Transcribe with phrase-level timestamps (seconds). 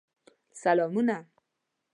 [0.51, 1.29] سلامونه